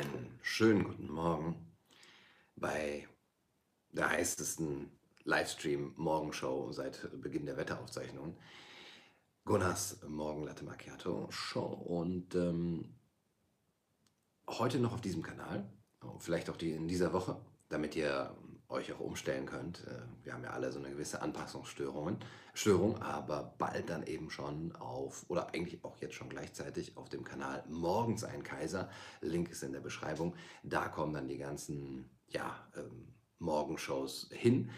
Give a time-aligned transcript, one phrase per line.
[0.00, 1.56] Einen schönen guten Morgen
[2.56, 3.06] bei
[3.92, 4.90] der heißesten
[5.24, 8.34] Livestream-Morgenshow seit Beginn der Wetteraufzeichnungen.
[9.44, 12.94] Gunnars Morgen Latte Macchiato Show und ähm,
[14.48, 15.70] heute noch auf diesem Kanal,
[16.18, 18.34] vielleicht auch die in dieser Woche, damit ihr
[18.70, 19.86] euch auch umstellen könnt.
[19.86, 22.18] Äh, wir haben ja alle so eine gewisse Anpassungsstörung,
[22.54, 27.24] Störung, aber bald dann eben schon auf, oder eigentlich auch jetzt schon gleichzeitig auf dem
[27.24, 28.90] Kanal Morgens ein Kaiser.
[29.20, 30.34] Link ist in der Beschreibung.
[30.62, 34.70] Da kommen dann die ganzen ja, ähm, Morgenshows hin.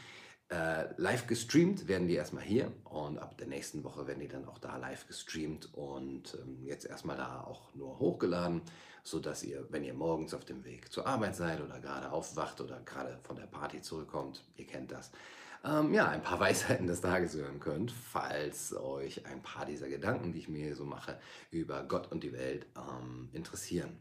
[0.52, 4.46] Äh, live gestreamt werden die erstmal hier und ab der nächsten Woche werden die dann
[4.46, 8.60] auch da live gestreamt und ähm, jetzt erstmal da auch nur hochgeladen,
[9.02, 12.80] sodass ihr, wenn ihr morgens auf dem Weg zur Arbeit seid oder gerade aufwacht oder
[12.80, 15.10] gerade von der Party zurückkommt, ihr kennt das,
[15.64, 20.34] ähm, ja, ein paar Weisheiten des Tages hören könnt, falls euch ein paar dieser Gedanken,
[20.34, 21.18] die ich mir so mache,
[21.50, 23.96] über Gott und die Welt ähm, interessieren.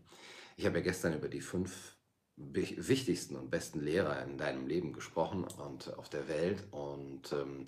[0.58, 1.96] Ich habe ja gestern über die fünf
[2.36, 7.66] wichtigsten und besten Lehrer in deinem Leben gesprochen und auf der Welt und ähm,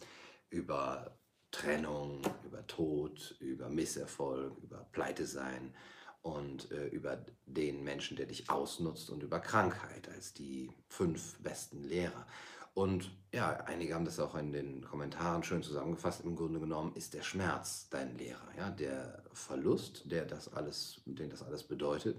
[0.50, 1.18] über
[1.52, 5.74] Trennung, über Tod, über Misserfolg, über Pleite sein
[6.22, 11.84] und äh, über den Menschen, der dich ausnutzt und über Krankheit als die fünf besten
[11.84, 12.26] Lehrer.
[12.74, 16.24] Und ja, einige haben das auch in den Kommentaren schön zusammengefasst.
[16.24, 21.30] Im Grunde genommen ist der Schmerz dein Lehrer, ja, der Verlust, der das alles, den
[21.30, 22.18] das alles bedeutet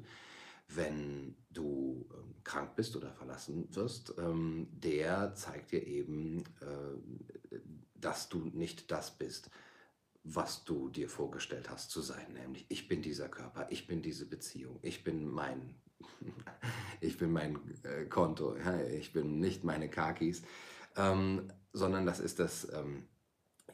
[0.68, 7.58] wenn du ähm, krank bist oder verlassen wirst, ähm, der zeigt dir eben, äh,
[7.94, 9.50] dass du nicht das bist,
[10.24, 12.32] was du dir vorgestellt hast zu sein.
[12.32, 15.74] Nämlich, ich bin dieser Körper, ich bin diese Beziehung, ich bin mein,
[17.00, 20.42] ich bin mein äh, Konto, ja, ich bin nicht meine Kakis,
[20.96, 23.06] ähm, sondern das ist das ähm,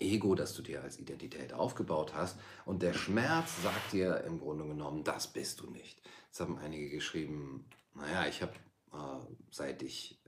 [0.00, 2.38] Ego, das du dir als Identität aufgebaut hast.
[2.64, 6.00] Und der Schmerz sagt dir im Grunde genommen, das bist du nicht.
[6.26, 8.52] Jetzt haben einige geschrieben, naja, ich habe,
[8.92, 10.20] äh, seit ich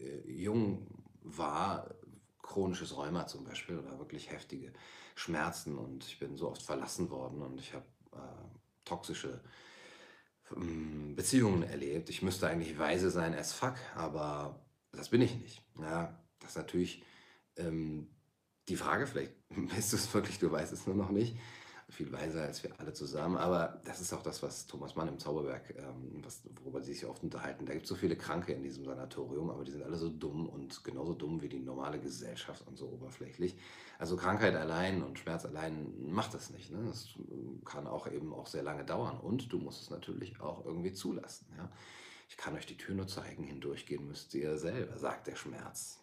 [0.00, 0.86] äh, jung
[1.22, 1.94] war,
[2.42, 4.72] chronisches Rheuma zum Beispiel oder wirklich heftige
[5.14, 9.40] Schmerzen und ich bin so oft verlassen worden und ich habe äh, toxische
[10.54, 12.10] ähm, Beziehungen erlebt.
[12.10, 14.60] Ich müsste eigentlich weise sein as fuck, aber
[14.92, 15.62] das bin ich nicht.
[15.80, 17.02] Ja, das ist natürlich
[17.56, 18.13] ähm,
[18.68, 21.36] die Frage, vielleicht bist du es wirklich, du weißt es nur noch nicht,
[21.90, 25.18] viel weiser als wir alle zusammen, aber das ist auch das, was Thomas Mann im
[25.18, 27.66] Zauberberg, ähm, was, worüber sie sich oft unterhalten.
[27.66, 30.48] Da gibt es so viele Kranke in diesem Sanatorium, aber die sind alle so dumm
[30.48, 33.56] und genauso dumm wie die normale Gesellschaft und so oberflächlich.
[33.98, 36.70] Also Krankheit allein und Schmerz allein macht das nicht.
[36.70, 36.82] Ne?
[36.86, 37.08] Das
[37.64, 41.46] kann auch eben auch sehr lange dauern und du musst es natürlich auch irgendwie zulassen.
[41.56, 41.70] Ja?
[42.28, 46.00] Ich kann euch die Tür nur zeigen, hindurchgehen müsst ihr selber, sagt der Schmerz.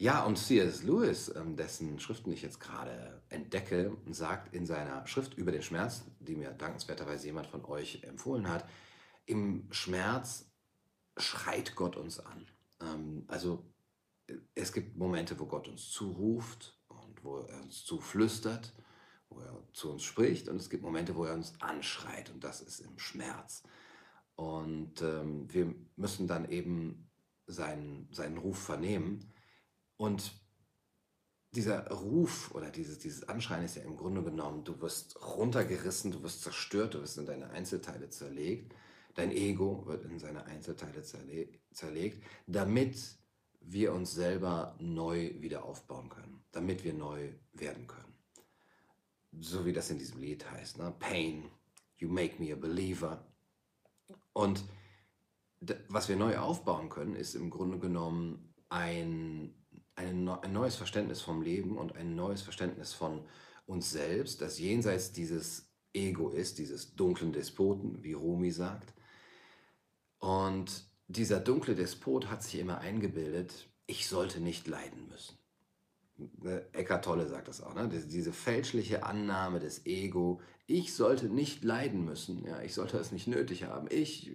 [0.00, 0.82] Ja, und C.S.
[0.82, 6.04] Lewis, ähm, dessen Schriften ich jetzt gerade entdecke, sagt in seiner Schrift über den Schmerz,
[6.20, 8.66] die mir dankenswerterweise jemand von euch empfohlen hat,
[9.26, 10.50] im Schmerz
[11.18, 12.46] schreit Gott uns an.
[12.80, 13.70] Ähm, also
[14.54, 18.72] es gibt Momente, wo Gott uns zuruft und wo er uns zuflüstert,
[19.28, 22.62] wo er zu uns spricht und es gibt Momente, wo er uns anschreit und das
[22.62, 23.64] ist im Schmerz.
[24.34, 27.10] Und ähm, wir müssen dann eben
[27.46, 29.30] seinen, seinen Ruf vernehmen
[30.00, 30.32] und
[31.54, 36.22] dieser Ruf oder dieses, dieses Anschreien ist ja im Grunde genommen, du wirst runtergerissen, du
[36.22, 38.74] wirst zerstört, du wirst in deine Einzelteile zerlegt.
[39.14, 42.96] Dein Ego wird in seine Einzelteile zerle zerlegt, damit
[43.60, 48.14] wir uns selber neu wieder aufbauen können, damit wir neu werden können.
[49.38, 50.94] So wie das in diesem Lied heißt, ne?
[50.98, 51.44] Pain,
[51.98, 53.26] you make me a believer.
[54.32, 54.64] Und
[55.88, 59.59] was wir neu aufbauen können, ist im Grunde genommen ein
[60.00, 63.24] ein, ein neues Verständnis vom Leben und ein neues Verständnis von
[63.66, 68.94] uns selbst, das jenseits dieses Ego ist, dieses dunklen Despoten, wie Rumi sagt.
[70.18, 75.36] Und dieser dunkle Despot hat sich immer eingebildet, ich sollte nicht leiden müssen.
[76.42, 77.88] Ne, Eckart Tolle sagt das auch, ne?
[77.88, 83.26] diese fälschliche Annahme des Ego, ich sollte nicht leiden müssen, ja, ich sollte es nicht
[83.26, 84.32] nötig haben, ich äh,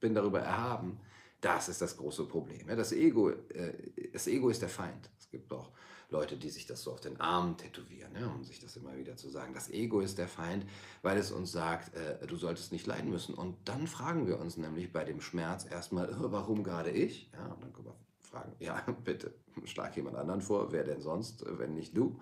[0.00, 0.98] bin darüber erhaben.
[1.44, 2.66] Das ist das große Problem.
[2.68, 5.10] Das Ego, äh, das Ego ist der Feind.
[5.18, 5.72] Es gibt auch
[6.08, 9.28] Leute, die sich das so auf den Arm tätowieren, um sich das immer wieder zu
[9.28, 9.52] sagen.
[9.52, 10.64] Das Ego ist der Feind,
[11.02, 13.34] weil es uns sagt, äh, du solltest nicht leiden müssen.
[13.34, 17.30] Und dann fragen wir uns nämlich bei dem Schmerz erstmal, äh, warum gerade ich?
[17.52, 21.74] Und dann können wir fragen, ja, bitte, schlag jemand anderen vor, wer denn sonst, wenn
[21.74, 22.18] nicht du?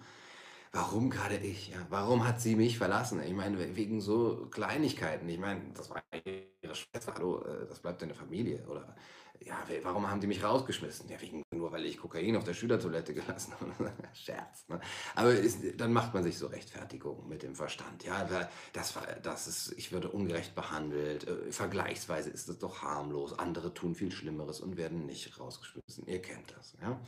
[0.73, 1.69] Warum gerade ich?
[1.69, 1.87] Ja?
[1.91, 3.23] Warum hat sie mich verlassen?
[3.23, 5.29] Ich meine, wegen so Kleinigkeiten.
[5.29, 8.67] Ich meine, das war ihre Schwester, hallo, äh, das bleibt deine Familie.
[8.67, 8.97] Oder
[9.45, 11.09] ja, warum haben die mich rausgeschmissen?
[11.11, 13.93] Ja, wegen nur weil ich Kokain auf der Schülertoilette gelassen habe.
[14.15, 14.67] Scherz.
[14.69, 14.81] Ne?
[15.15, 18.05] Aber ist, dann macht man sich so Rechtfertigungen mit dem Verstand.
[18.05, 18.27] Ja,
[18.73, 21.29] das war, das ist, ich würde ungerecht behandelt.
[21.29, 23.39] Äh, vergleichsweise ist es doch harmlos.
[23.39, 26.07] Andere tun viel Schlimmeres und werden nicht rausgeschmissen.
[26.07, 26.75] Ihr kennt das.
[26.81, 26.99] Ja?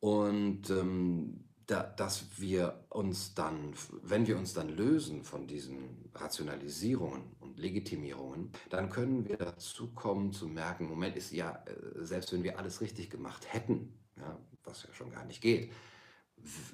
[0.00, 7.36] Und ähm, da, dass wir uns dann, wenn wir uns dann lösen von diesen Rationalisierungen
[7.40, 12.42] und Legitimierungen, dann können wir dazu kommen zu merken, Moment ist ja, äh, selbst wenn
[12.42, 15.72] wir alles richtig gemacht hätten, ja, was ja schon gar nicht geht,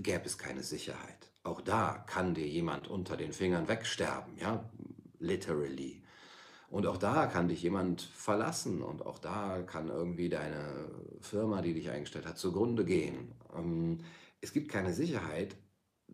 [0.00, 1.31] gäbe es keine Sicherheit.
[1.43, 4.69] Auch da kann dir jemand unter den Fingern wegsterben, ja,
[5.19, 6.02] literally.
[6.70, 10.90] Und auch da kann dich jemand verlassen und auch da kann irgendwie deine
[11.20, 13.32] Firma, die dich eingestellt hat, zugrunde gehen.
[13.56, 13.99] Ähm,
[14.40, 15.56] es gibt keine Sicherheit,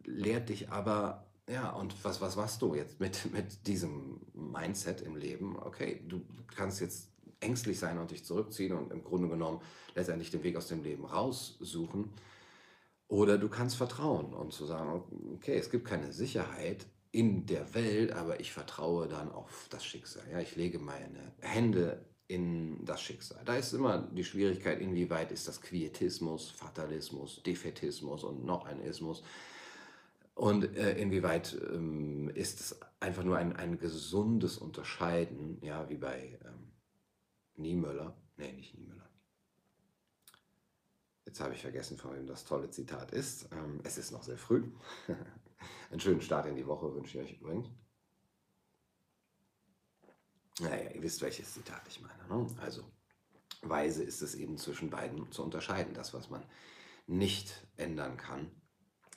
[0.05, 5.17] lehrt dich aber, ja, und was, was machst du jetzt mit, mit diesem Mindset im
[5.17, 5.59] Leben?
[5.59, 6.23] Okay, du
[6.55, 7.11] kannst jetzt
[7.41, 9.61] ängstlich sein und dich zurückziehen und im Grunde genommen
[9.95, 12.11] letztendlich den Weg aus dem Leben raussuchen.
[13.09, 15.03] Oder du kannst vertrauen und zu sagen,
[15.35, 20.25] okay, es gibt keine Sicherheit in der Welt, aber ich vertraue dann auf das Schicksal.
[20.33, 23.43] Ja, ich lege meine Hände in das Schicksal.
[23.45, 29.23] Da ist immer die Schwierigkeit, inwieweit ist das Quietismus, Fatalismus, Defetismus und noch ein Ismus.
[30.35, 36.39] Und äh, inwieweit ähm, ist es einfach nur ein, ein gesundes Unterscheiden, ja, wie bei
[36.45, 36.73] ähm,
[37.57, 38.17] Niemöller.
[38.37, 39.09] Nee, nicht Niemöller.
[41.25, 43.49] Jetzt habe ich vergessen, von wem das tolle Zitat ist.
[43.53, 44.65] Ähm, es ist noch sehr früh.
[45.91, 47.69] Einen schönen Start in die Woche wünsche ich euch übrigens.
[50.61, 52.27] Naja, ihr wisst, welches Zitat ich meine.
[52.29, 52.47] Ne?
[52.61, 52.85] Also,
[53.63, 55.95] weise ist es eben zwischen beiden zu unterscheiden.
[55.95, 56.45] Das, was man
[57.07, 58.51] nicht ändern kann,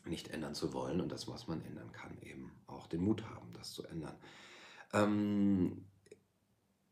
[0.06, 3.54] nicht ändern zu wollen und das, was man ändern kann, eben auch den Mut haben,
[3.54, 4.18] das zu ändern.
[4.94, 5.86] Ähm,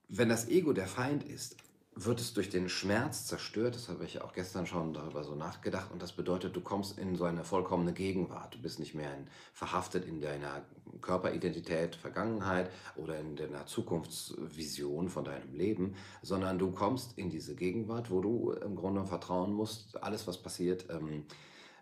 [0.07, 1.57] wenn das Ego der Feind ist,
[1.95, 3.75] wird es durch den Schmerz zerstört.
[3.75, 5.91] Das habe ich auch gestern schon darüber so nachgedacht.
[5.91, 8.53] Und das bedeutet, du kommst in so eine vollkommene Gegenwart.
[8.53, 10.61] Du bist nicht mehr in, verhaftet in deiner
[11.01, 18.11] Körperidentität, Vergangenheit oder in deiner Zukunftsvision von deinem Leben, sondern du kommst in diese Gegenwart,
[18.11, 21.23] wo du im Grunde vertrauen musst, alles, was passiert, ähm,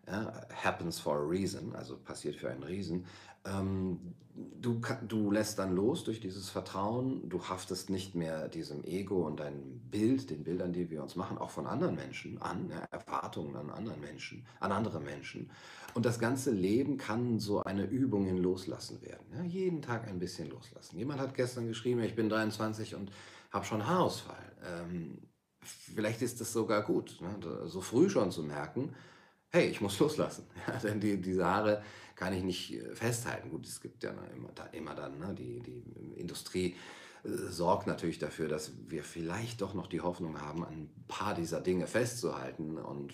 [0.08, 0.34] ja,
[0.64, 3.06] happens for a reason, also passiert für einen Riesen.
[3.46, 9.26] Ähm, du, du lässt dann los durch dieses Vertrauen, du haftest nicht mehr diesem Ego
[9.28, 12.84] und deinem Bild, den Bildern, die wir uns machen, auch von anderen Menschen an, ja,
[12.92, 15.50] Erwartungen an anderen Menschen, an andere Menschen.
[15.94, 19.26] Und das ganze Leben kann so eine Übung in Loslassen werden.
[19.36, 20.98] Ja, jeden Tag ein bisschen loslassen.
[20.98, 23.12] Jemand hat gestern geschrieben, ich bin 23 und
[23.52, 24.52] habe schon Haarausfall.
[24.66, 25.20] Ähm,
[25.62, 28.96] vielleicht ist es sogar gut, ne, so früh schon zu merken,
[29.54, 30.46] hey, ich muss loslassen.
[30.68, 31.82] Ja, denn die, diese Haare
[32.16, 33.50] kann ich nicht äh, festhalten.
[33.50, 35.84] Gut, es gibt ja immer, immer dann, ne, die, die
[36.20, 36.76] Industrie
[37.24, 41.62] äh, sorgt natürlich dafür, dass wir vielleicht doch noch die Hoffnung haben, ein paar dieser
[41.62, 42.78] Dinge festzuhalten.
[42.78, 43.14] Und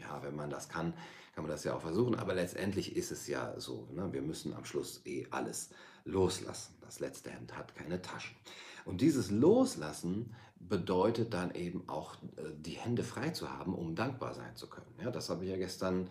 [0.00, 0.94] ja, wenn man das kann,
[1.34, 2.14] kann man das ja auch versuchen.
[2.14, 5.70] Aber letztendlich ist es ja so, ne, wir müssen am Schluss eh alles
[6.04, 6.74] loslassen.
[6.80, 8.36] Das letzte Hemd hat keine Taschen.
[8.84, 14.34] Und dieses Loslassen bedeutet dann eben auch, äh, die Hände frei zu haben, um dankbar
[14.34, 14.94] sein zu können.
[15.00, 16.08] Ja, das habe ich ja gestern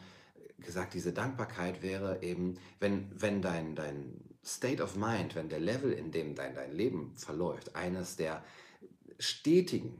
[0.60, 5.92] gesagt, diese Dankbarkeit wäre eben, wenn, wenn dein, dein State of Mind, wenn der Level,
[5.92, 8.44] in dem dein, dein Leben verläuft, eines der
[9.19, 10.00] stetigen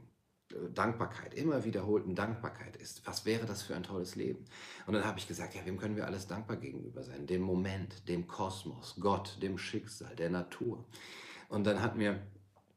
[0.72, 4.44] Dankbarkeit, immer wiederholten Dankbarkeit ist, was wäre das für ein tolles Leben?
[4.86, 7.26] Und dann habe ich gesagt, ja, wem können wir alles dankbar gegenüber sein?
[7.26, 10.84] Dem Moment, dem Kosmos, Gott, dem Schicksal, der Natur.
[11.48, 12.20] Und dann hat mir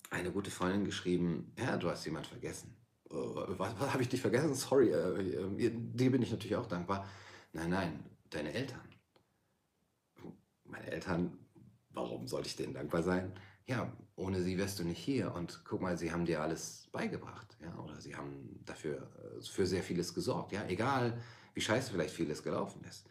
[0.10, 2.75] eine gute Freundin geschrieben, ja, du hast jemand vergessen.
[3.10, 4.53] Äh, was, was habe ich dich vergessen?
[4.55, 7.07] Sorry, äh, äh, dir bin ich natürlich auch dankbar.
[7.53, 8.81] Nein, nein, deine Eltern.
[10.63, 11.38] Meine Eltern,
[11.91, 13.34] warum sollte ich denen dankbar sein?
[13.67, 15.33] Ja, ohne sie wärst du nicht hier.
[15.33, 19.07] Und guck mal, sie haben dir alles beigebracht, ja, oder sie haben dafür
[19.41, 21.21] für sehr vieles gesorgt, ja, egal
[21.53, 23.05] wie scheiße vielleicht vieles gelaufen ist.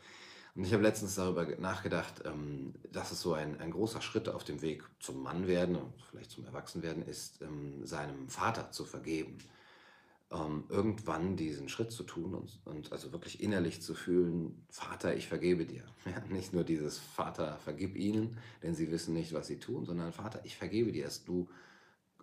[0.54, 4.44] Und ich habe letztens darüber nachgedacht, ähm, dass es so ein, ein großer Schritt auf
[4.44, 9.36] dem Weg zum Mannwerden und vielleicht zum Erwachsenwerden ist, ähm, seinem Vater zu vergeben.
[10.33, 15.28] Ähm, irgendwann diesen Schritt zu tun und, und, also wirklich innerlich zu fühlen, Vater, ich
[15.28, 15.85] vergebe dir.
[16.04, 20.12] Ja, nicht nur dieses Vater, vergib ihnen, denn sie wissen nicht, was sie tun, sondern
[20.12, 21.49] Vater, ich vergebe dir, dass du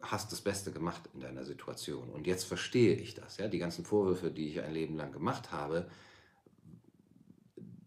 [0.02, 2.10] hast das Beste gemacht in deiner Situation.
[2.10, 3.38] Und jetzt verstehe ich das.
[3.38, 3.48] Ja?
[3.48, 5.88] Die ganzen Vorwürfe, die ich ein Leben lang gemacht habe,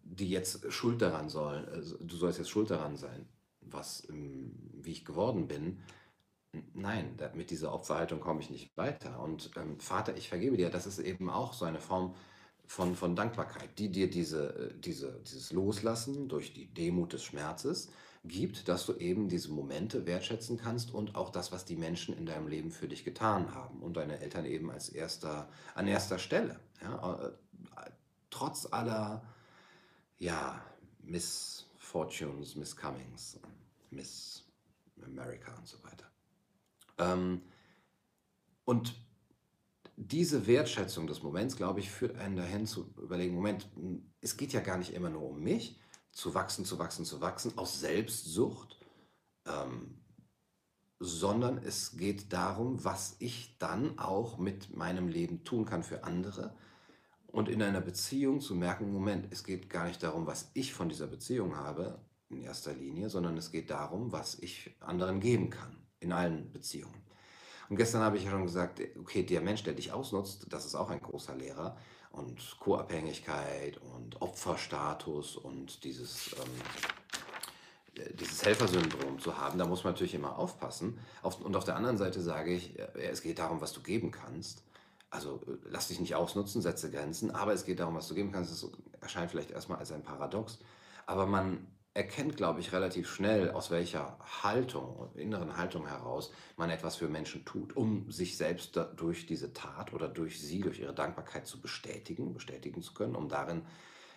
[0.02, 3.26] die jetzt schuld daran sollen, also du sollst jetzt schuld daran sein,
[3.60, 5.78] was, wie ich geworden bin.
[6.74, 9.20] Nein, mit dieser Opferhaltung komme ich nicht weiter.
[9.20, 12.14] Und ähm, Vater, ich vergebe dir, das ist eben auch so eine Form
[12.66, 17.90] von, von Dankbarkeit, die dir diese, äh, diese, dieses Loslassen durch die Demut des Schmerzes
[18.24, 22.26] gibt, dass du eben diese Momente wertschätzen kannst und auch das, was die Menschen in
[22.26, 26.58] deinem Leben für dich getan haben und deine Eltern eben als erster, an erster Stelle.
[26.82, 27.90] Ja, äh,
[28.30, 29.22] trotz aller
[30.18, 30.60] ja,
[31.02, 33.38] Misfortunes, Miscomings,
[33.90, 34.44] Miss
[35.04, 36.06] America und so weiter.
[36.98, 37.42] Ähm,
[38.64, 38.94] und
[39.96, 43.68] diese Wertschätzung des Moments, glaube ich, führt einen dahin zu überlegen, Moment,
[44.20, 45.80] es geht ja gar nicht immer nur um mich,
[46.12, 48.78] zu wachsen, zu wachsen, zu wachsen, aus Selbstsucht,
[49.46, 50.02] ähm,
[50.98, 56.54] sondern es geht darum, was ich dann auch mit meinem Leben tun kann für andere
[57.26, 60.88] und in einer Beziehung zu merken, Moment, es geht gar nicht darum, was ich von
[60.88, 65.85] dieser Beziehung habe in erster Linie, sondern es geht darum, was ich anderen geben kann
[66.00, 67.06] in allen Beziehungen.
[67.68, 70.74] Und gestern habe ich ja schon gesagt, okay, der Mensch, der dich ausnutzt, das ist
[70.74, 71.76] auch ein großer Lehrer.
[72.12, 79.92] Und Co-Abhängigkeit und Opferstatus und dieses, ähm, äh, dieses Helfersyndrom zu haben, da muss man
[79.92, 80.98] natürlich immer aufpassen.
[81.22, 84.62] und auf der anderen Seite sage ich, äh, es geht darum, was du geben kannst.
[85.10, 88.32] Also äh, lass dich nicht ausnutzen, setze Grenzen, aber es geht darum, was du geben
[88.32, 88.50] kannst.
[88.50, 90.58] Das erscheint vielleicht erstmal als ein Paradox,
[91.04, 96.96] aber man erkennt, glaube ich, relativ schnell, aus welcher Haltung, inneren Haltung heraus man etwas
[96.96, 101.46] für Menschen tut, um sich selbst durch diese Tat oder durch sie, durch ihre Dankbarkeit
[101.46, 103.62] zu bestätigen, bestätigen zu können, um darin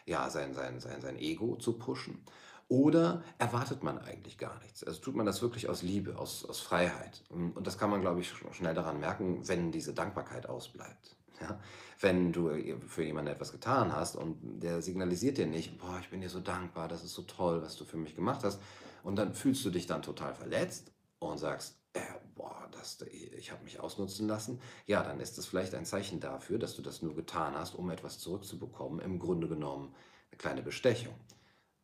[0.06, 2.22] ja, sein, sein, sein, sein Ego zu pushen.
[2.68, 4.84] Oder erwartet man eigentlich gar nichts?
[4.84, 7.24] Also tut man das wirklich aus Liebe, aus, aus Freiheit.
[7.30, 11.16] Und das kann man, glaube ich, schnell daran merken, wenn diese Dankbarkeit ausbleibt.
[11.42, 11.60] Ja?
[12.00, 12.50] Wenn du
[12.88, 16.40] für jemanden etwas getan hast und der signalisiert dir nicht, boah, ich bin dir so
[16.40, 18.62] dankbar, das ist so toll, was du für mich gemacht hast.
[19.04, 22.00] Und dann fühlst du dich dann total verletzt und sagst, äh,
[22.36, 23.02] boah, das,
[23.38, 24.62] ich habe mich ausnutzen lassen.
[24.86, 27.90] Ja, dann ist das vielleicht ein Zeichen dafür, dass du das nur getan hast, um
[27.90, 29.00] etwas zurückzubekommen.
[29.00, 29.94] Im Grunde genommen
[30.32, 31.16] eine kleine Bestechung.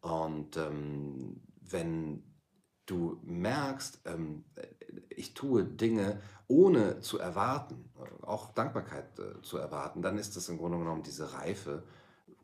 [0.01, 2.23] Und ähm, wenn
[2.85, 4.43] du merkst, ähm,
[5.09, 7.89] ich tue Dinge ohne zu erwarten,
[8.21, 11.83] auch Dankbarkeit äh, zu erwarten, dann ist das im Grunde genommen diese Reife,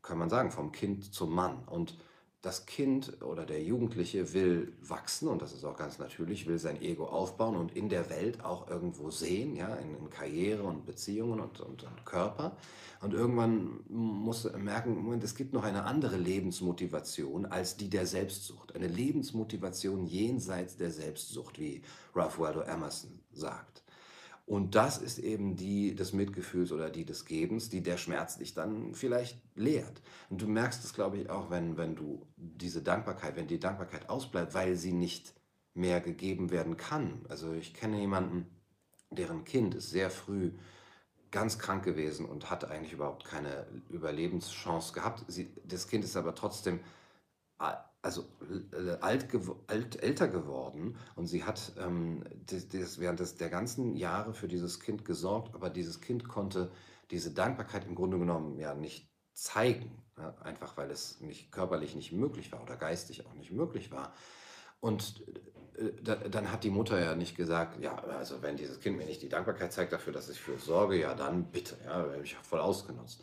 [0.02, 1.64] kann man sagen, vom Kind zum Mann.
[1.66, 1.96] Und
[2.42, 6.82] das Kind oder der Jugendliche will wachsen und das ist auch ganz natürlich, will sein
[6.82, 11.38] Ego aufbauen und in der Welt auch irgendwo sehen, ja, in, in Karriere und Beziehungen
[11.38, 12.56] und, und, und, Körper.
[13.00, 18.06] Und irgendwann muss er merken, Moment, es gibt noch eine andere Lebensmotivation als die der
[18.06, 18.74] Selbstsucht.
[18.74, 21.82] Eine Lebensmotivation jenseits der Selbstsucht, wie
[22.12, 23.81] Ralph Waldo Emerson sagt.
[24.52, 28.52] Und das ist eben die des Mitgefühls oder die des Gebens, die der Schmerz dich
[28.52, 30.02] dann vielleicht lehrt.
[30.28, 34.10] Und du merkst es, glaube ich, auch, wenn, wenn du diese Dankbarkeit, wenn die Dankbarkeit
[34.10, 35.32] ausbleibt, weil sie nicht
[35.72, 37.24] mehr gegeben werden kann.
[37.30, 38.44] Also ich kenne jemanden,
[39.10, 40.52] deren Kind ist sehr früh
[41.30, 45.24] ganz krank gewesen und hat eigentlich überhaupt keine Überlebenschance gehabt.
[45.28, 46.80] Sie, das Kind ist aber trotzdem
[48.02, 48.24] also
[49.00, 49.28] alt,
[49.68, 54.48] alt, älter geworden und sie hat ähm, das, das während des, der ganzen Jahre für
[54.48, 56.70] dieses Kind gesorgt, aber dieses Kind konnte
[57.12, 62.12] diese Dankbarkeit im Grunde genommen ja nicht zeigen, ja, einfach weil es nicht körperlich nicht
[62.12, 64.12] möglich war oder geistig auch nicht möglich war.
[64.80, 65.22] Und
[65.76, 69.06] äh, da, dann hat die Mutter ja nicht gesagt, ja, also wenn dieses Kind mir
[69.06, 72.20] nicht die Dankbarkeit zeigt dafür, dass ich für es sorge, ja dann bitte, ja, habe
[72.22, 73.22] ich voll ausgenutzt.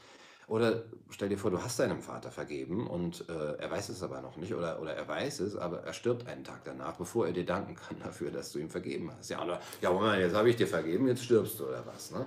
[0.50, 4.20] Oder stell dir vor, du hast deinem Vater vergeben und äh, er weiß es aber
[4.22, 7.34] noch nicht oder, oder er weiß es, aber er stirbt einen Tag danach, bevor er
[7.34, 9.30] dir danken kann dafür, dass du ihm vergeben hast.
[9.30, 12.12] Ja, oder, ja Moment, jetzt habe ich dir vergeben, jetzt stirbst du oder was.
[12.12, 12.26] Ne?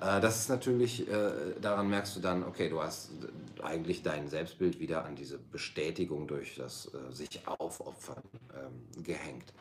[0.00, 3.10] Äh, das ist natürlich, äh, daran merkst du dann, okay, du hast
[3.60, 8.22] eigentlich dein Selbstbild wieder an diese Bestätigung durch das äh, sich aufopfern
[8.54, 9.52] ähm, gehängt.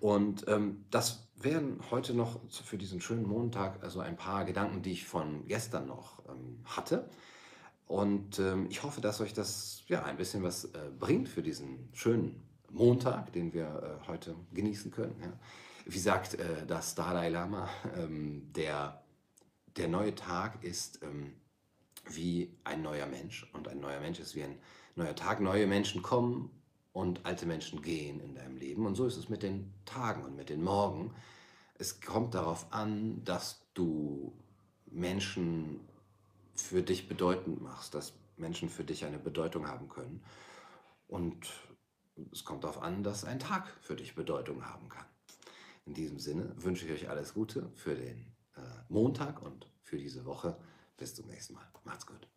[0.00, 4.92] Und ähm, das wären heute noch für diesen schönen Montag also ein paar Gedanken, die
[4.92, 7.08] ich von gestern noch ähm, hatte.
[7.86, 11.88] Und ähm, ich hoffe, dass euch das ja ein bisschen was äh, bringt für diesen
[11.92, 15.16] schönen Montag, den wir äh, heute genießen können.
[15.20, 15.32] Ja.
[15.86, 19.04] Wie sagt äh, das Dalai Lama, ähm, der,
[19.76, 21.34] der neue Tag ist ähm,
[22.08, 24.58] wie ein neuer Mensch und ein neuer Mensch ist wie ein
[24.96, 25.40] neuer Tag.
[25.40, 26.50] Neue Menschen kommen
[26.92, 28.86] und alte Menschen gehen in deinem Leben.
[28.86, 31.14] Und so ist es mit den Tagen und mit den Morgen.
[31.76, 34.32] Es kommt darauf an, dass du
[34.86, 35.80] Menschen
[36.56, 40.22] für dich bedeutend machst, dass Menschen für dich eine Bedeutung haben können.
[41.06, 41.46] Und
[42.32, 45.06] es kommt darauf an, dass ein Tag für dich Bedeutung haben kann.
[45.86, 50.24] In diesem Sinne wünsche ich euch alles Gute für den äh, Montag und für diese
[50.24, 50.56] Woche.
[50.96, 51.68] Bis zum nächsten Mal.
[51.84, 52.28] Macht's gut.